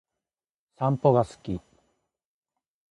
[0.79, 1.61] 散歩が好き